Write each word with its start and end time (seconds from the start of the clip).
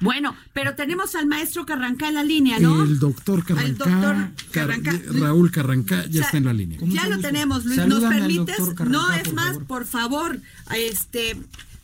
Bueno, 0.00 0.34
pero 0.54 0.74
tenemos 0.74 1.14
al 1.14 1.26
maestro 1.26 1.66
Carrancá 1.66 2.08
en 2.08 2.14
la 2.14 2.24
línea, 2.24 2.58
¿no? 2.58 2.82
El 2.84 2.98
doctor 2.98 3.44
Carrancá, 3.44 3.66
El 3.68 3.76
doctor 3.76 4.16
Carrancá. 4.50 4.90
Car- 4.92 5.14
Raúl 5.14 5.50
Carrancá 5.50 6.02
ya 6.04 6.08
O 6.08 6.12
sea, 6.12 6.22
está 6.22 6.38
en 6.38 6.44
la 6.46 6.52
línea. 6.54 6.78
Ya 6.82 7.06
lo 7.08 7.18
tenemos, 7.18 7.64
Luis. 7.64 7.76
Salúdame 7.76 8.16
¿Nos 8.20 8.46
permites? 8.46 8.58
no, 8.88 9.12
es 9.12 9.22
por 9.24 9.34
más, 9.34 9.46
favor. 9.52 9.66
por 9.66 9.84
favor. 9.86 10.40
Este, 10.74 11.36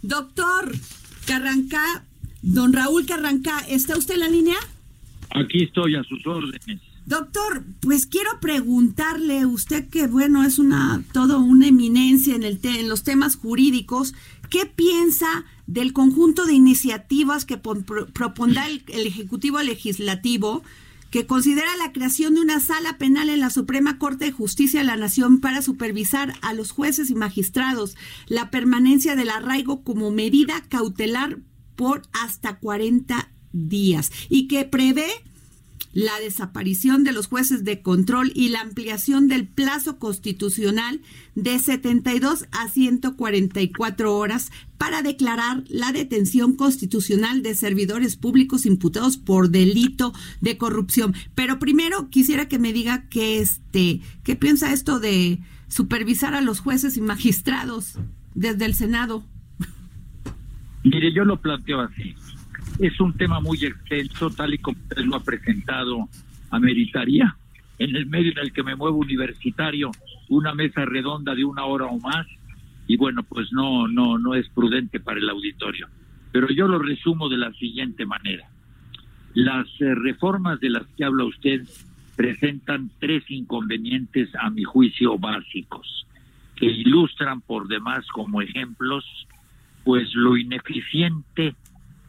doctor 0.03 0.73
Carrancá, 1.27 2.05
don 2.43 2.73
Raúl 2.73 3.05
Carrancá, 3.07 3.61
¿está 3.69 3.97
usted 3.99 4.15
en 4.15 4.21
la 4.21 4.29
línea? 4.29 4.57
Aquí 5.31 5.65
estoy 5.65 5.97
a 5.97 6.05
sus 6.05 6.27
órdenes. 6.27 6.81
Doctor, 7.07 7.65
pues 7.81 8.07
quiero 8.07 8.31
preguntarle, 8.41 9.47
usted 9.47 9.89
que 9.89 10.09
bueno 10.09 10.43
es 10.43 10.59
una 10.59 11.05
todo 11.13 11.39
una 11.39 11.69
eminencia 11.69 12.35
en 12.35 12.43
el 12.43 12.59
te- 12.59 12.81
en 12.81 12.89
los 12.89 13.05
temas 13.05 13.37
jurídicos, 13.37 14.13
¿qué 14.51 14.67
piensa 14.67 15.45
del 15.69 15.93
conjunto 15.93 16.47
de 16.47 16.55
iniciativas 16.55 17.45
que 17.45 17.59
pon- 17.59 17.85
pro- 17.85 18.07
propondrá 18.09 18.67
el, 18.67 18.83
el 18.89 19.07
ejecutivo 19.07 19.61
legislativo 19.63 20.63
que 21.13 21.27
considera 21.27 21.77
la 21.77 21.93
creación 21.93 22.35
de 22.35 22.41
una 22.41 22.59
sala 22.59 22.99
penal 22.99 23.29
en 23.29 23.39
la 23.39 23.51
Suprema 23.51 23.99
Corte 23.99 24.25
de 24.27 24.33
Justicia 24.33 24.81
de 24.81 24.87
la 24.87 24.97
Nación 24.97 25.39
para 25.41 25.63
supervisar 25.63 26.35
a 26.43 26.53
los 26.55 26.73
jueces 26.73 27.09
y 27.11 27.15
magistrados 27.15 27.95
la 28.27 28.51
permanencia 28.51 29.15
del 29.15 29.31
arraigo 29.31 29.85
como 29.85 30.11
medida 30.11 30.61
cautelar 30.69 31.39
por 31.77 32.03
hasta 32.13 32.59
40 32.59 33.31
días 33.53 34.11
y 34.29 34.49
que 34.49 34.65
prevé 34.65 35.07
la 35.97 36.21
desaparición 36.21 37.05
de 37.05 37.13
los 37.13 37.27
jueces 37.27 37.65
de 37.65 37.81
control 37.81 38.31
y 38.35 38.51
la 38.51 38.61
ampliación 38.61 39.29
del 39.29 39.47
plazo 39.49 39.99
constitucional 39.99 41.01
de 41.35 41.59
72 41.59 42.45
a 42.53 42.69
144 42.69 44.15
horas 44.15 44.53
para 44.77 45.01
declarar 45.01 45.65
la 45.69 45.93
detención 45.93 46.55
constitucional 46.55 47.43
de 47.43 47.55
servidores 47.55 48.17
públicos 48.17 48.67
imputados 48.67 49.17
por 49.17 49.49
delito 49.49 50.13
de 50.43 50.59
corrupción. 50.59 51.15
Pero 51.35 51.59
primero 51.59 52.11
quisiera 52.11 52.47
que 52.47 52.59
me 52.59 52.75
diga 52.75 53.09
que 53.09 53.41
este, 53.41 54.03
qué 54.23 54.37
piensa 54.37 54.75
esto 54.75 55.01
de 55.01 55.39
supervisar 55.67 56.35
a 56.35 56.43
los 56.43 56.61
jueces 56.61 56.99
y 56.99 57.01
magistrados 57.01 57.99
desde 58.35 58.67
el 58.67 58.75
Senado. 58.75 59.25
Mire, 60.85 61.11
yo 61.15 61.25
lo 61.25 61.41
planteo 61.41 61.81
así. 61.81 62.15
Es 62.79 63.01
un 63.01 63.15
tema 63.15 63.41
muy 63.41 63.59
extenso, 63.65 64.31
tal 64.31 64.55
y 64.55 64.59
como 64.59 64.79
usted 64.79 65.05
lo 65.05 65.17
ha 65.17 65.25
presentado, 65.25 66.09
ameritaría, 66.51 67.37
en 67.79 67.97
el 67.97 68.07
medio 68.07 68.33
en 68.33 68.39
el 68.39 68.53
que 68.53 68.63
me 68.63 68.77
muevo 68.77 68.99
universitario, 68.99 69.91
una 70.29 70.55
mesa 70.55 70.85
redonda 70.85 71.35
de 71.35 71.45
una 71.45 71.65
hora 71.65 71.87
o 71.87 71.99
más, 71.99 72.27
y 72.87 72.97
bueno, 72.97 73.23
pues 73.23 73.51
no, 73.53 73.89
no, 73.89 74.19
no 74.19 74.35
es 74.35 74.49
prudente 74.51 75.01
para 75.01 75.19
el 75.19 75.29
auditorio. 75.29 75.89
Pero 76.33 76.49
yo 76.49 76.69
lo 76.69 76.79
resumo 76.79 77.29
de 77.29 77.39
la 77.39 77.53
siguiente 77.55 78.05
manera. 78.05 78.49
Las 79.35 79.67
eh, 79.81 79.95
reformas 79.95 80.61
de 80.61 80.71
las 80.71 80.87
que 80.97 81.05
habla 81.05 81.25
usted 81.25 81.67
presentan 82.15 82.91
tres 82.99 83.25
inconvenientes, 83.29 84.29
a 84.39 84.51
mi 84.51 84.65
juicio, 84.65 85.19
básicos, 85.19 86.07
que 86.57 86.67
ilustran 86.67 87.41
por 87.41 87.69
demás 87.69 88.07
como 88.09 88.43
ejemplos 88.43 89.05
pues 89.85 90.13
lo 90.15 90.37
ineficiente 90.37 91.55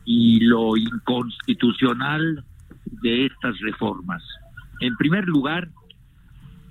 y 0.09 0.39
lo 0.39 0.77
inconstitucional 0.77 2.41
de 3.01 3.25
estas 3.25 3.59
reformas. 3.59 4.23
En 4.79 4.95
primer 4.95 5.25
lugar, 5.25 5.67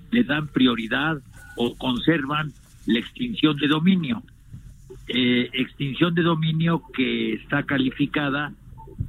le 0.09 0.23
dan 0.23 0.47
prioridad 0.47 1.21
o 1.55 1.75
conservan 1.75 2.51
la 2.87 2.97
extinción 2.97 3.55
de 3.57 3.67
dominio. 3.67 4.23
Eh, 5.07 5.51
extinción 5.53 6.15
de 6.15 6.23
dominio 6.23 6.81
que 6.95 7.35
está 7.35 7.61
calificada 7.61 8.53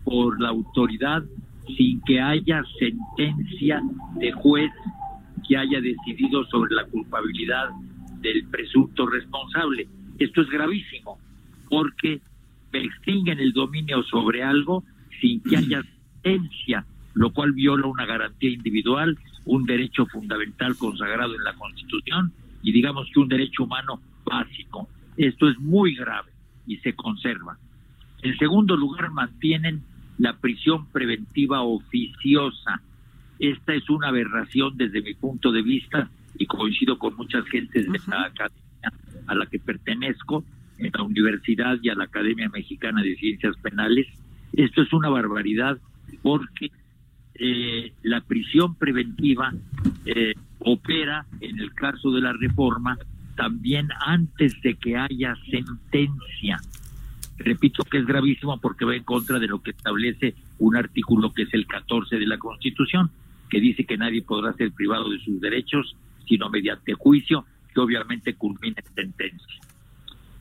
por 0.05 0.39
la 0.39 0.51
autoridad 0.51 1.25
sin 1.77 2.03
que 2.03 2.21
haya 2.21 2.63
sentencia 2.79 3.81
de 4.17 4.31
juez 4.33 4.71
que 5.49 5.57
haya 5.57 5.81
decidido 5.81 6.45
sobre 6.49 6.75
la 6.75 6.85
culpabilidad 6.85 7.71
del 8.21 8.47
presunto 8.49 9.07
responsable. 9.07 9.89
Esto 10.19 10.43
es 10.43 10.51
gravísimo 10.51 11.19
porque 11.71 12.21
extinguen 12.73 13.39
el 13.39 13.53
dominio 13.53 14.03
sobre 14.05 14.43
algo 14.43 14.85
sin 15.21 15.41
que 15.41 15.57
haya 15.57 15.83
sentencia, 16.23 16.85
lo 17.15 17.33
cual 17.33 17.53
viola 17.53 17.87
una 17.87 18.07
garantía 18.07 18.51
individual, 18.51 19.19
un 19.45 19.65
derecho 19.65 20.07
fundamental 20.07 20.77
consagrado 20.77 21.35
en 21.35 21.45
la 21.45 21.55
Constitución 21.55 22.33
y 22.63 22.73
digamos 22.73 23.09
que 23.13 23.21
un 23.21 23.29
derecho 23.29 23.65
humano 23.65 24.01
básico. 24.25 24.89
Esto 25.17 25.49
es 25.49 25.59
muy 25.59 25.95
grave 25.95 26.31
y 26.67 26.77
se 26.79 26.95
conserva. 26.95 27.59
En 28.23 28.37
segundo 28.39 28.77
lugar, 28.77 29.11
mantienen 29.11 29.83
la 30.19 30.37
prisión 30.37 30.87
preventiva 30.87 31.63
oficiosa. 31.63 32.83
Esta 33.39 33.75
es 33.75 33.89
una 33.89 34.09
aberración 34.09 34.77
desde 34.77 35.01
mi 35.01 35.15
punto 35.15 35.53
de 35.53 35.63
vista 35.63 36.11
y 36.37 36.47
coincido 36.47 36.99
con 36.99 37.17
muchas 37.17 37.45
gentes 37.47 37.91
de 37.91 37.99
la 38.07 38.25
academia 38.25 38.93
a 39.27 39.35
la 39.35 39.47
que 39.47 39.59
pertenezco, 39.59 40.45
en 40.79 40.91
la 40.95 41.03
universidad 41.03 41.79
y 41.83 41.89
a 41.89 41.95
la 41.95 42.05
Academia 42.05 42.49
Mexicana 42.49 43.03
de 43.03 43.17
Ciencias 43.17 43.57
Penales. 43.63 44.07
Esto 44.53 44.83
es 44.83 44.93
una 44.93 45.09
barbaridad 45.09 45.79
porque 46.23 46.71
eh, 47.35 47.93
la 48.03 48.21
prisión 48.21 48.75
preventiva 48.75 49.53
eh, 50.05 50.35
opera, 50.59 51.27
en 51.41 51.59
el 51.61 51.73
caso 51.75 52.11
de 52.11 52.21
la 52.21 52.33
reforma, 52.33 52.99
también 53.37 53.89
antes 54.05 54.61
de 54.63 54.75
que 54.75 54.97
haya 54.97 55.37
sentencia. 55.51 56.61
Repito 57.39 57.85
que 57.85 57.99
es 57.99 58.07
gravísimo 58.07 58.59
porque 58.61 58.85
va 58.85 58.97
en 58.97 59.05
contra 59.05 59.39
de 59.39 59.47
lo 59.47 59.63
que 59.63 59.71
establece 59.71 60.35
un 60.59 60.77
artículo 60.77 61.33
que 61.33 61.43
es 61.43 61.55
el 61.55 61.67
14 61.67 62.17
de 62.17 62.27
la 62.27 62.39
Constitución, 62.39 63.11
que 63.49 63.61
dice 63.61 63.85
que 63.85 63.97
nadie 63.97 64.23
podrá 64.23 64.53
ser 64.55 64.73
privado 64.73 65.09
de 65.09 65.21
sus 65.21 65.41
derechos 65.41 65.97
sino 66.29 66.51
mediante 66.51 66.93
juicio 66.95 67.47
que 67.73 67.81
obviamente 67.81 68.35
culmina 68.35 68.77
en 68.77 68.95
sentencia. 68.95 69.61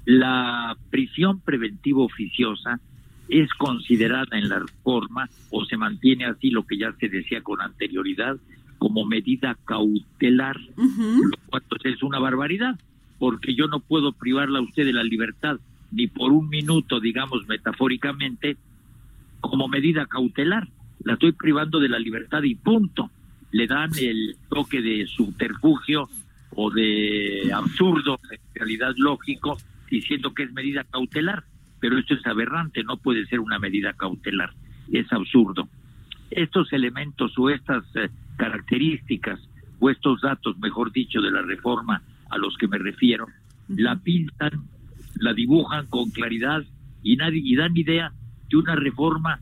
La 0.08 0.78
prisión 0.90 1.42
preventiva 1.42 2.00
oficiosa 2.00 2.80
es 3.28 3.50
considerada 3.56 4.38
en 4.38 4.48
la 4.48 4.60
reforma 4.60 5.30
o 5.50 5.66
se 5.66 5.76
mantiene 5.76 6.24
así 6.24 6.50
lo 6.50 6.66
que 6.66 6.78
ya 6.78 6.94
se 6.94 7.10
decía 7.10 7.42
con 7.42 7.60
anterioridad 7.60 8.38
como 8.78 9.04
medida 9.04 9.58
cautelar, 9.66 10.56
lo 10.78 11.38
cual 11.48 11.62
pues, 11.68 11.82
es 11.84 12.04
una 12.04 12.20
barbaridad, 12.20 12.80
porque 13.20 13.54
yo 13.54 13.68
no 13.68 13.82
puedo 13.82 14.14
privarla 14.14 14.60
a 14.60 14.62
usted 14.62 14.86
de 14.86 14.94
la 14.94 15.04
libertad 15.04 15.60
ni 15.92 16.08
por 16.08 16.32
un 16.32 16.48
minuto, 16.48 17.02
digamos 17.02 17.46
metafóricamente, 17.46 18.56
como 19.42 19.68
medida 19.68 20.06
cautelar. 20.06 20.70
La 21.04 21.16
estoy 21.16 21.34
privando 21.34 21.82
de 21.82 21.90
la 21.90 22.00
libertad 22.00 22.44
y 22.44 22.56
punto. 22.56 23.12
Le 23.52 23.68
dan 23.68 23.92
el 24.00 24.38
toque 24.48 24.82
de 24.82 25.06
subterfugio 25.06 26.08
o 26.56 26.72
de 26.72 27.52
absurdo, 27.54 28.22
en 28.32 28.40
realidad 28.56 28.94
lógico, 28.96 29.58
diciendo 29.90 30.34
que 30.34 30.44
es 30.44 30.52
medida 30.52 30.84
cautelar, 30.84 31.44
pero 31.80 31.98
esto 31.98 32.14
es 32.14 32.26
aberrante, 32.26 32.84
no 32.84 32.98
puede 32.98 33.26
ser 33.28 33.40
una 33.40 33.60
medida 33.60 33.94
cautelar, 33.94 34.54
es 34.92 35.12
absurdo. 35.12 35.70
Estos 36.30 36.74
elementos 36.74 37.34
o 37.38 37.50
estas 37.50 37.84
eh, 37.96 38.10
características 38.38 39.40
o 39.80 39.90
estos 39.90 40.22
datos, 40.22 40.58
mejor 40.60 40.92
dicho, 40.92 41.22
de 41.22 41.32
la 41.32 41.42
reforma 41.42 42.02
a 42.30 42.38
los 42.38 42.58
que 42.58 42.68
me 42.68 42.78
refiero, 42.78 43.28
la 43.70 43.96
pintan, 43.98 44.64
la 45.20 45.34
dibujan 45.34 45.88
con 45.88 46.10
claridad 46.12 46.64
y 47.04 47.16
nadie 47.16 47.42
y 47.44 47.56
dan 47.56 47.76
idea 47.76 48.12
de 48.50 48.58
una 48.58 48.76
reforma 48.76 49.40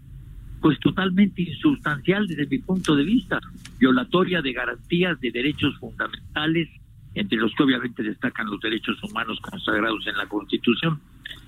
pues 0.62 0.80
totalmente 0.80 1.44
insustancial 1.44 2.25
desde 2.27 2.47
mi 2.47 2.57
punto 2.57 2.95
de 2.95 3.03
vista, 3.03 3.39
violatoria 3.77 4.42
de 4.42 4.51
garantías 4.51 5.19
de 5.19 5.30
derechos 5.31 5.77
fundamentales, 5.77 6.69
entre 7.15 7.38
los 7.38 7.53
que 7.56 7.63
obviamente 7.63 8.03
destacan 8.03 8.50
los 8.50 8.59
derechos 8.59 9.01
humanos 9.03 9.39
consagrados 9.41 10.06
en 10.07 10.17
la 10.17 10.27
Constitución. 10.27 11.01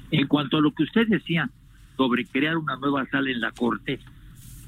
En 0.10 0.28
cuanto 0.28 0.58
a 0.58 0.62
lo 0.62 0.72
que 0.72 0.84
usted 0.84 1.08
decía 1.08 1.50
sobre 1.96 2.26
crear 2.26 2.58
una 2.58 2.76
nueva 2.78 3.06
sala 3.08 3.30
en 3.30 3.42
la 3.42 3.52
Corte, 3.52 4.00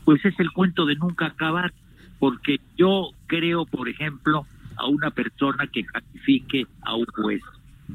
pues 0.05 0.23
es 0.25 0.39
el 0.39 0.51
cuento 0.51 0.85
de 0.85 0.95
nunca 0.95 1.27
acabar, 1.27 1.73
porque 2.19 2.59
yo 2.77 3.09
creo, 3.27 3.65
por 3.65 3.89
ejemplo, 3.89 4.45
a 4.75 4.87
una 4.87 5.11
persona 5.11 5.67
que 5.67 5.83
califique 5.83 6.67
a 6.81 6.95
un 6.95 7.05
juez, 7.05 7.41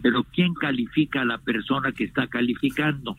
pero 0.03 0.25
¿quién 0.25 0.55
califica 0.55 1.23
a 1.23 1.25
la 1.25 1.39
persona 1.39 1.93
que 1.93 2.05
está 2.05 2.27
calificando? 2.27 3.17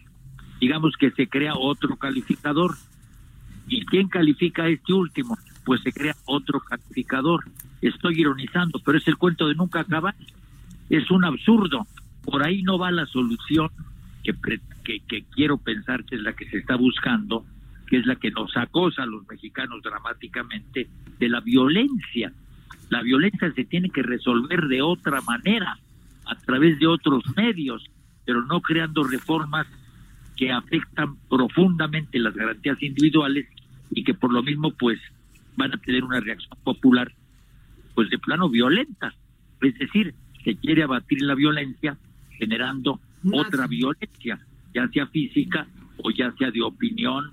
digamos 0.59 0.95
que 0.97 1.11
se 1.11 1.27
crea 1.27 1.53
otro 1.55 1.95
calificador. 1.95 2.75
¿Y 3.67 3.85
quién 3.85 4.07
califica 4.07 4.67
este 4.67 4.93
último? 4.93 5.37
Pues 5.65 5.81
se 5.81 5.91
crea 5.91 6.15
otro 6.25 6.59
calificador. 6.61 7.43
Estoy 7.81 8.21
ironizando, 8.21 8.79
pero 8.79 8.97
es 8.97 9.07
el 9.07 9.17
cuento 9.17 9.47
de 9.47 9.55
nunca 9.55 9.81
acabar. 9.81 10.15
Es 10.89 11.11
un 11.11 11.25
absurdo. 11.25 11.85
Por 12.23 12.43
ahí 12.43 12.63
no 12.63 12.77
va 12.77 12.91
la 12.91 13.05
solución 13.07 13.69
que, 14.23 14.33
que, 14.83 14.99
que 15.01 15.23
quiero 15.31 15.57
pensar 15.57 16.05
que 16.05 16.15
es 16.15 16.21
la 16.21 16.33
que 16.33 16.49
se 16.49 16.57
está 16.57 16.75
buscando, 16.75 17.45
que 17.87 17.97
es 17.97 18.05
la 18.05 18.15
que 18.15 18.31
nos 18.31 18.55
acosa 18.55 19.03
a 19.03 19.07
los 19.07 19.27
mexicanos 19.27 19.81
dramáticamente, 19.83 20.87
de 21.19 21.29
la 21.29 21.41
violencia. 21.41 22.31
La 22.89 23.01
violencia 23.01 23.51
se 23.51 23.65
tiene 23.65 23.89
que 23.89 24.03
resolver 24.03 24.67
de 24.67 24.81
otra 24.81 25.21
manera, 25.21 25.77
a 26.25 26.35
través 26.35 26.79
de 26.79 26.87
otros 26.87 27.23
medios, 27.35 27.83
pero 28.25 28.43
no 28.45 28.61
creando 28.61 29.03
reformas 29.03 29.67
que 30.35 30.51
afectan 30.51 31.15
profundamente 31.29 32.19
las 32.19 32.35
garantías 32.35 32.81
individuales 32.81 33.47
y 33.91 34.03
que 34.03 34.13
por 34.13 34.33
lo 34.33 34.43
mismo 34.43 34.71
pues 34.71 34.99
van 35.57 35.73
a 35.73 35.77
tener 35.77 36.03
una 36.03 36.19
reacción 36.19 36.57
popular 36.63 37.11
pues 37.93 38.09
de 38.09 38.19
plano 38.19 38.49
violenta. 38.49 39.13
Es 39.61 39.77
decir, 39.79 40.13
se 40.43 40.55
quiere 40.55 40.83
abatir 40.83 41.21
la 41.21 41.35
violencia 41.35 41.97
generando 42.31 42.99
otra 43.31 43.67
violencia, 43.67 44.39
ya 44.73 44.87
sea 44.89 45.07
física 45.07 45.67
o 45.97 46.11
ya 46.11 46.31
sea 46.33 46.51
de 46.51 46.61
opinión. 46.61 47.31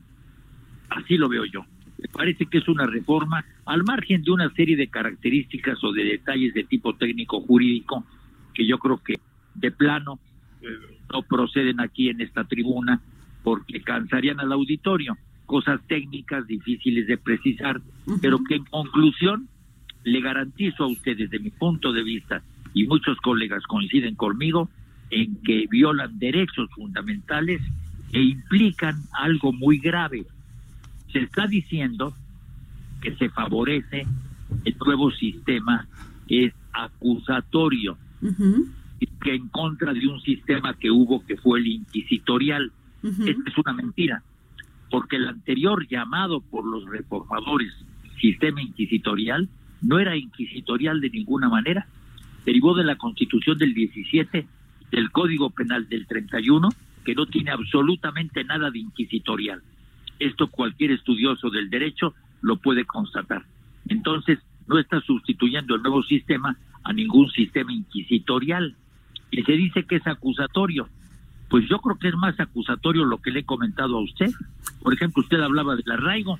Así 0.89 1.17
lo 1.17 1.29
veo 1.29 1.45
yo. 1.45 1.65
Me 1.99 2.09
parece 2.09 2.47
que 2.47 2.59
es 2.59 2.69
una 2.69 2.87
reforma 2.87 3.45
al 3.65 3.85
margen 3.85 4.23
de 4.23 4.31
una 4.31 4.51
serie 4.55 4.77
de 4.77 4.89
características 4.89 5.83
o 5.85 5.93
de 5.93 6.05
detalles 6.05 6.55
de 6.55 6.65
tipo 6.65 6.95
técnico 6.95 7.41
jurídico 7.41 8.05
que 8.55 8.67
yo 8.67 8.79
creo 8.79 9.03
que 9.03 9.21
de 9.55 9.71
plano 9.71 10.19
eh, 10.63 10.67
no 11.13 11.23
proceden 11.23 11.81
aquí 11.81 12.09
en 12.09 12.21
esta 12.21 12.45
tribuna 12.45 13.01
porque 13.43 13.83
cansarían 13.83 14.41
al 14.41 14.53
auditorio 14.53 15.17
cosas 15.53 15.83
técnicas 15.87 16.47
difíciles 16.47 17.07
de 17.07 17.19
precisar, 17.19 17.83
pero 18.23 18.43
que 18.43 18.55
en 18.55 18.65
conclusión 18.65 19.49
le 20.03 20.23
garantizo 20.23 20.85
a 20.85 20.87
ustedes, 20.87 21.29
desde 21.31 21.45
mi 21.45 21.51
punto 21.51 21.93
de 21.93 22.03
vista, 22.03 22.43
y 22.73 22.87
muchos 22.87 23.19
colegas 23.19 23.63
coinciden 23.65 24.15
conmigo, 24.15 24.71
en 25.11 25.37
que 25.43 25.67
violan 25.71 26.19
derechos 26.19 26.71
fundamentales 26.71 27.61
e 28.15 28.23
implican 28.23 29.03
algo 29.13 29.53
muy 29.53 29.77
grave. 29.77 30.25
Se 31.13 31.19
está 31.19 31.47
diciendo 31.47 32.17
que 33.03 33.15
se 33.17 33.29
favorece 33.29 34.07
el 34.65 34.77
nuevo 34.87 35.11
sistema 35.11 35.87
es 36.29 36.55
acusatorio. 36.73 37.99
Que 39.21 39.35
en 39.35 39.49
contra 39.49 39.93
de 39.93 40.07
un 40.07 40.19
sistema 40.23 40.73
que 40.73 40.91
hubo 40.91 41.27
que 41.27 41.37
fue 41.37 41.61
el 41.61 41.67
inquisitorial. 41.67 42.73
es 43.03 43.59
una 43.59 43.75
mentira, 43.75 44.23
porque 44.93 45.17
el 45.17 45.27
anterior 45.27 45.89
llamado 45.89 46.43
por 46.43 46.67
los 46.67 46.85
reformadores 46.85 47.73
sistema 48.21 48.61
inquisitorial 48.61 49.49
no 49.81 49.99
era 49.99 50.19
inquisitorial 50.19 51.01
de 51.01 51.09
ninguna 51.09 51.49
manera, 51.49 51.87
derivó 52.45 52.75
de 52.75 52.85
la 52.85 52.97
constitución 52.97 53.57
del 53.57 53.73
17, 53.73 54.47
del 54.91 55.11
Código 55.11 55.49
Penal 55.49 55.89
del 55.89 56.07
31, 56.07 56.69
que 57.07 57.15
no 57.15 57.25
tiene 57.25 57.53
absolutamente 57.53 58.45
nada 58.45 58.71
de 58.71 58.81
inquisitorial. 58.81 59.63
Esto 60.19 60.49
cualquier 60.49 60.91
estudioso 60.91 61.49
del 61.49 61.71
derecho 61.71 62.15
lo 62.43 62.57
puede 62.57 62.85
constatar. 62.85 63.47
Entonces, 63.89 64.41
no 64.69 64.79
está 64.79 65.01
sustituyendo 65.01 65.75
el 65.75 65.83
nuevo 65.83 66.03
sistema 66.03 66.55
a 66.85 66.93
ningún 66.93 67.31
sistema 67.31 67.73
inquisitorial. 67.73 68.77
Y 69.31 69.43
se 69.43 69.53
dice 69.53 69.85
que 69.85 69.97
es 69.97 70.07
acusatorio. 70.07 70.91
Pues 71.53 71.69
yo 71.69 71.81
creo 71.81 71.99
que 71.99 72.09
es 72.09 72.15
más 72.15 72.41
acusatorio 72.41 73.05
lo 73.05 73.19
que 73.19 73.31
le 73.31 73.41
he 73.41 73.45
comentado 73.45 73.99
a 73.99 74.03
usted. 74.03 74.31
Por 74.81 74.95
ejemplo, 74.95 75.23
usted 75.23 75.39
hablaba 75.39 75.77
del 75.77 75.93
arraigo. 75.93 76.39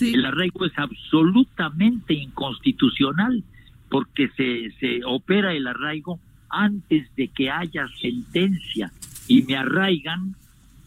El 0.00 0.24
arraigo 0.24 0.66
es 0.66 0.76
absolutamente 0.76 2.14
inconstitucional 2.14 3.44
porque 3.88 4.28
se, 4.36 4.72
se 4.80 5.04
opera 5.04 5.52
el 5.52 5.68
arraigo 5.68 6.18
antes 6.50 7.06
de 7.14 7.28
que 7.28 7.52
haya 7.52 7.86
sentencia 8.00 8.90
y 9.28 9.42
me 9.42 9.54
arraigan, 9.54 10.34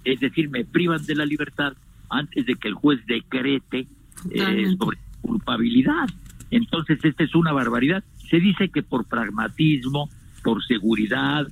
es 0.03 0.19
decir, 0.19 0.49
me 0.49 0.65
privan 0.65 1.05
de 1.05 1.15
la 1.15 1.25
libertad 1.25 1.71
antes 2.09 2.45
de 2.45 2.55
que 2.55 2.67
el 2.67 2.73
juez 2.73 2.99
decrete 3.05 3.87
eh, 4.31 4.75
sobre 4.77 4.97
culpabilidad. 5.21 6.09
Entonces, 6.49 6.99
esta 7.05 7.23
es 7.23 7.33
una 7.35 7.53
barbaridad. 7.53 8.03
Se 8.29 8.41
dice 8.41 8.67
que 8.67 8.83
por 8.83 9.05
pragmatismo, 9.05 10.09
por 10.43 10.61
seguridad, 10.65 11.47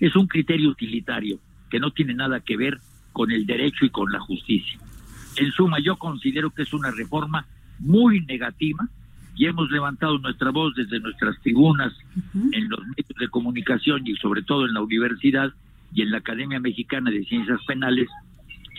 es 0.00 0.16
un 0.16 0.26
criterio 0.26 0.68
utilitario 0.68 1.38
que 1.72 1.80
no 1.80 1.90
tiene 1.90 2.12
nada 2.12 2.40
que 2.40 2.58
ver 2.58 2.78
con 3.14 3.30
el 3.30 3.46
derecho 3.46 3.86
y 3.86 3.90
con 3.90 4.12
la 4.12 4.20
justicia. 4.20 4.78
En 5.36 5.50
suma, 5.52 5.78
yo 5.80 5.96
considero 5.96 6.50
que 6.50 6.64
es 6.64 6.74
una 6.74 6.90
reforma 6.90 7.46
muy 7.78 8.20
negativa 8.26 8.86
y 9.34 9.46
hemos 9.46 9.70
levantado 9.70 10.18
nuestra 10.18 10.50
voz 10.50 10.74
desde 10.74 11.00
nuestras 11.00 11.40
tribunas 11.40 11.94
en 12.34 12.68
los 12.68 12.80
medios 12.80 13.18
de 13.18 13.28
comunicación 13.28 14.06
y 14.06 14.14
sobre 14.16 14.42
todo 14.42 14.66
en 14.66 14.74
la 14.74 14.82
universidad 14.82 15.50
y 15.94 16.02
en 16.02 16.10
la 16.10 16.18
Academia 16.18 16.60
Mexicana 16.60 17.10
de 17.10 17.24
Ciencias 17.24 17.60
Penales, 17.66 18.10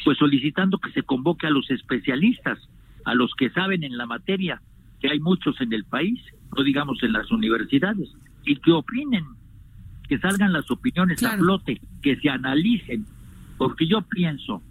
pues 0.06 0.20
solicitando 0.20 0.78
que 0.78 0.92
se 0.92 1.02
convoque 1.02 1.48
a 1.48 1.50
los 1.50 1.72
especialistas, 1.72 2.60
a 3.06 3.16
los 3.16 3.34
que 3.34 3.50
saben 3.50 3.84
en 3.84 3.98
la 3.98 4.06
materia, 4.06 4.62
que 5.02 5.10
hay 5.10 5.20
muchos 5.20 5.60
en 5.62 5.74
el 5.74 5.84
país, 5.84 6.20
no 6.56 6.64
digamos 6.64 7.02
en 7.02 7.14
las 7.14 7.32
universidades, 7.32 8.10
y 8.46 8.58
que 8.58 8.72
opinen, 8.72 9.26
que 10.14 10.20
salgan 10.20 10.54
las 10.54 10.70
opiniones 10.70 11.24
a 11.24 11.36
flote, 11.38 11.82
que 12.04 12.16
se 12.18 12.30
analicen, 12.30 13.04
porque 13.58 13.88
yo 13.88 14.04
pienso, 14.04 14.62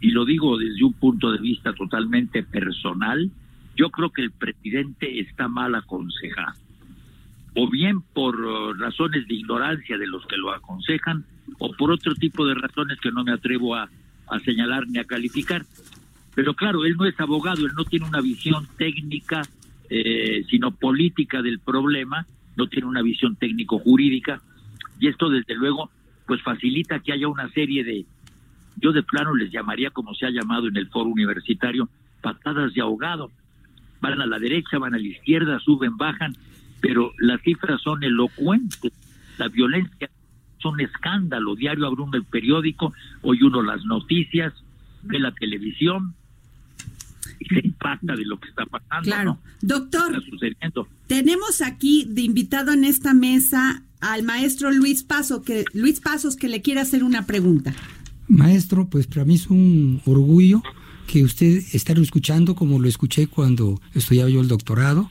y 0.00 0.10
lo 0.10 0.24
digo 0.24 0.58
desde 0.58 0.82
un 0.82 0.94
punto 0.94 1.30
de 1.30 1.38
vista 1.38 1.72
totalmente 1.74 2.42
personal, 2.42 3.30
yo 3.76 3.90
creo 3.90 4.10
que 4.10 4.22
el 4.22 4.32
presidente 4.32 5.20
está 5.20 5.46
mal 5.46 5.76
aconsejado, 5.76 6.58
o 7.54 7.70
bien 7.70 8.00
por 8.00 8.34
uh, 8.40 8.74
razones 8.74 9.28
de 9.28 9.34
ignorancia 9.34 9.96
de 9.96 10.08
los 10.08 10.26
que 10.26 10.36
lo 10.36 10.50
aconsejan, 10.50 11.24
o 11.60 11.72
por 11.74 11.92
otro 11.92 12.16
tipo 12.16 12.44
de 12.44 12.54
razones 12.54 12.98
que 12.98 13.12
no 13.12 13.22
me 13.22 13.30
atrevo 13.30 13.76
a, 13.76 13.88
a 14.28 14.40
señalar 14.40 14.88
ni 14.88 14.98
a 14.98 15.04
calificar. 15.04 15.64
Pero 16.34 16.54
claro, 16.54 16.84
él 16.84 16.96
no 16.98 17.04
es 17.04 17.20
abogado, 17.20 17.64
él 17.64 17.72
no 17.76 17.84
tiene 17.84 18.06
una 18.06 18.20
visión 18.20 18.66
técnica, 18.76 19.42
eh, 19.88 20.44
sino 20.50 20.72
política 20.72 21.42
del 21.42 21.60
problema, 21.60 22.26
no 22.56 22.66
tiene 22.66 22.88
una 22.88 23.02
visión 23.02 23.36
técnico-jurídica, 23.36 24.42
y 25.00 25.08
esto 25.08 25.28
desde 25.28 25.54
luego 25.54 25.90
pues 26.26 26.42
facilita 26.42 27.00
que 27.00 27.12
haya 27.12 27.26
una 27.26 27.48
serie 27.48 27.82
de, 27.82 28.06
yo 28.76 28.92
de 28.92 29.02
plano 29.02 29.34
les 29.34 29.50
llamaría 29.50 29.90
como 29.90 30.14
se 30.14 30.26
ha 30.26 30.30
llamado 30.30 30.68
en 30.68 30.76
el 30.76 30.88
foro 30.88 31.10
universitario, 31.10 31.88
patadas 32.20 32.72
de 32.74 32.82
ahogado. 32.82 33.32
Van 34.00 34.20
a 34.20 34.26
la 34.26 34.38
derecha, 34.38 34.78
van 34.78 34.94
a 34.94 34.98
la 34.98 35.06
izquierda, 35.06 35.58
suben, 35.58 35.96
bajan, 35.96 36.36
pero 36.80 37.12
las 37.18 37.40
cifras 37.42 37.80
son 37.82 38.04
elocuentes. 38.04 38.92
La 39.38 39.48
violencia 39.48 40.08
es 40.58 40.64
un 40.64 40.80
escándalo. 40.80 41.56
Diario 41.56 41.86
abre 41.86 42.02
uno 42.02 42.16
el 42.16 42.24
periódico, 42.24 42.92
hoy 43.22 43.42
uno 43.42 43.62
las 43.62 43.84
noticias, 43.84 44.52
ve 45.02 45.18
la 45.18 45.32
televisión, 45.32 46.14
se 47.50 47.66
impacta 47.66 48.14
de 48.14 48.24
lo 48.24 48.38
que 48.38 48.48
está 48.48 48.64
pasando. 48.66 49.02
Claro. 49.02 49.38
Doctor, 49.60 50.22
tenemos 51.06 51.60
aquí 51.60 52.06
de 52.08 52.22
invitado 52.22 52.72
en 52.72 52.84
esta 52.84 53.12
mesa 53.12 53.82
al 54.00 54.22
maestro 54.22 54.70
Luis 54.70 55.02
Paso, 55.02 55.42
que, 55.42 55.64
Luis 55.74 56.00
Pasos, 56.00 56.36
que 56.36 56.48
le 56.48 56.62
quiere 56.62 56.80
hacer 56.80 57.04
una 57.04 57.26
pregunta. 57.26 57.74
Maestro, 58.28 58.88
pues 58.88 59.06
para 59.06 59.24
mí 59.24 59.34
es 59.34 59.48
un 59.48 60.00
orgullo 60.06 60.62
que 61.06 61.24
usted 61.24 61.64
esté 61.72 62.00
escuchando 62.00 62.54
como 62.54 62.78
lo 62.78 62.88
escuché 62.88 63.26
cuando 63.26 63.80
estudiaba 63.92 64.30
yo 64.30 64.40
el 64.40 64.48
doctorado. 64.48 65.10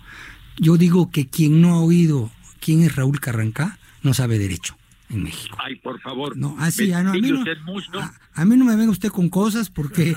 Yo 0.58 0.78
digo 0.78 1.12
que 1.12 1.28
quien 1.28 1.62
no 1.62 1.74
ha 1.74 1.82
oído 1.82 2.32
quién 2.60 2.82
es 2.82 2.96
Raúl 2.96 3.20
Carrancá 3.20 3.78
no 4.02 4.14
sabe 4.14 4.40
derecho 4.40 4.79
en 5.10 5.24
México. 5.24 5.58
Ay, 5.60 5.76
por 5.78 6.00
favor. 6.00 6.38
No, 6.38 6.56
así, 6.60 6.92
ah, 6.92 7.00
a, 7.00 7.04
mí 7.14 7.32
no, 7.32 7.44
a, 8.34 8.46
mí 8.46 8.58
no 8.58 8.66
me 8.66 8.76
venga 8.76 8.92
usted 8.92 9.10
con 9.10 9.30
cosas 9.30 9.70
porque 9.70 10.16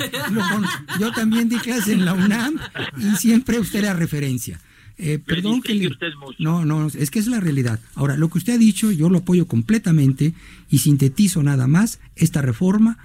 yo 1.00 1.12
también 1.12 1.48
di 1.48 1.56
clase 1.56 1.92
en 1.92 2.04
la 2.04 2.14
UNAM 2.14 2.58
y 2.98 3.16
siempre 3.16 3.58
usted 3.58 3.80
era 3.80 3.94
referencia. 3.94 4.60
Eh, 4.98 5.18
perdón 5.18 5.62
que 5.62 5.74
le... 5.74 5.90
No, 6.38 6.64
no, 6.64 6.86
es 6.86 7.10
que 7.10 7.18
es 7.18 7.26
la 7.26 7.40
realidad. 7.40 7.80
Ahora, 7.94 8.16
lo 8.16 8.28
que 8.28 8.38
usted 8.38 8.54
ha 8.54 8.58
dicho, 8.58 8.92
yo 8.92 9.08
lo 9.08 9.18
apoyo 9.18 9.46
completamente 9.46 10.34
y 10.70 10.78
sintetizo 10.78 11.42
nada 11.42 11.66
más, 11.66 11.98
esta 12.14 12.42
reforma 12.42 12.98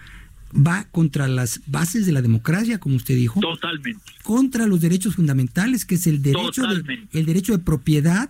va 0.53 0.85
contra 0.91 1.27
las 1.27 1.61
bases 1.67 2.05
de 2.05 2.11
la 2.11 2.21
democracia, 2.21 2.79
como 2.79 2.95
usted 2.95 3.15
dijo. 3.15 3.39
Totalmente. 3.39 4.01
Contra 4.23 4.67
los 4.67 4.81
derechos 4.81 5.15
fundamentales, 5.15 5.85
que 5.85 5.95
es 5.95 6.07
el 6.07 6.21
derecho, 6.21 6.63
de, 6.67 7.07
el 7.13 7.25
derecho 7.25 7.53
de 7.53 7.63
propiedad 7.63 8.29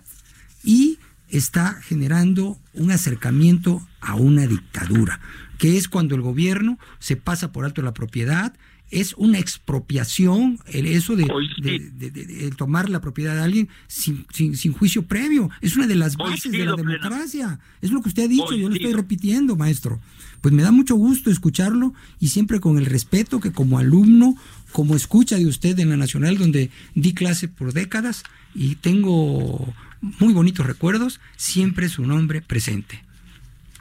y 0.64 0.98
está 1.28 1.74
generando 1.82 2.58
un 2.74 2.90
acercamiento 2.90 3.86
a 4.00 4.14
una 4.14 4.46
dictadura, 4.46 5.20
que 5.58 5.76
es 5.76 5.88
cuando 5.88 6.14
el 6.14 6.22
gobierno 6.22 6.78
se 6.98 7.16
pasa 7.16 7.52
por 7.52 7.64
alto 7.64 7.82
la 7.82 7.94
propiedad, 7.94 8.54
es 8.90 9.14
una 9.18 9.38
expropiación 9.38 10.58
el 10.66 10.86
eso 10.86 11.14
de, 11.14 12.52
tomar 12.56 12.88
la 12.88 13.00
propiedad 13.00 13.34
de 13.34 13.42
alguien 13.42 13.68
sin, 13.86 14.26
sin, 14.32 14.72
juicio 14.72 15.02
previo. 15.02 15.50
Es 15.60 15.76
una 15.76 15.86
de 15.86 15.94
las 15.94 16.16
bases 16.16 16.50
de 16.50 16.64
la 16.64 16.74
democracia. 16.74 17.60
Es 17.82 17.90
lo 17.90 18.00
que 18.00 18.08
usted 18.08 18.24
ha 18.24 18.28
dicho, 18.28 18.54
yo 18.54 18.68
lo 18.68 18.74
estoy 18.74 18.94
repitiendo, 18.94 19.56
maestro. 19.56 20.00
Pues 20.40 20.54
me 20.54 20.62
da 20.62 20.70
mucho 20.70 20.94
gusto 20.94 21.30
escucharlo 21.30 21.92
y 22.18 22.28
siempre 22.28 22.60
con 22.60 22.78
el 22.78 22.86
respeto 22.86 23.40
que 23.40 23.52
como 23.52 23.78
alumno, 23.78 24.36
como 24.72 24.96
escucha 24.96 25.36
de 25.36 25.46
usted 25.46 25.78
en 25.78 25.90
la 25.90 25.96
Nacional, 25.96 26.38
donde 26.38 26.70
di 26.94 27.12
clase 27.12 27.48
por 27.48 27.72
décadas 27.74 28.22
y 28.54 28.76
tengo 28.76 29.74
muy 30.00 30.32
bonitos 30.32 30.66
recuerdos, 30.66 31.20
siempre 31.36 31.88
su 31.88 32.06
nombre 32.06 32.42
presente. 32.42 33.04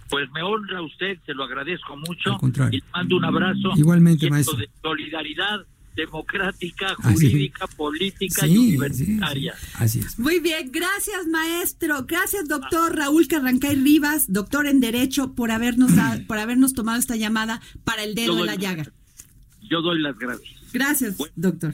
Pues 0.10 0.30
me 0.32 0.42
honra 0.42 0.82
usted, 0.82 1.18
se 1.26 1.34
lo 1.34 1.44
agradezco 1.44 1.98
mucho. 1.98 2.38
Y 2.72 2.78
le 2.78 2.84
mando 2.94 3.18
un 3.18 3.26
abrazo. 3.26 3.74
Igualmente, 3.76 4.30
maestro. 4.30 4.58
De 4.58 4.70
solidaridad 4.82 5.66
democrática, 5.98 6.96
jurídica, 6.96 7.66
política 7.68 8.46
y 8.48 8.58
universitaria. 8.58 9.56
así 9.74 10.00
es. 10.00 10.18
Muy 10.20 10.40
bien, 10.40 10.72
gracias 10.72 11.26
maestro, 11.26 12.06
gracias 12.06 12.48
doctor 12.48 12.96
Raúl 12.96 13.28
Carrancay 13.28 13.76
Rivas, 13.76 14.32
doctor 14.32 14.68
en 14.68 14.80
Derecho, 14.80 15.34
por 15.34 15.50
habernos 15.50 15.92
por 16.28 16.38
habernos 16.38 16.74
tomado 16.74 17.00
esta 17.00 17.16
llamada 17.16 17.62
para 17.84 18.04
el 18.04 18.14
dedo 18.14 18.36
de 18.36 18.46
la 18.46 18.56
llaga. 18.56 18.86
Yo 19.70 19.82
doy 19.82 20.00
las 20.00 20.18
gracias. 20.18 20.56
Gracias, 20.72 21.18
doctor. 21.36 21.74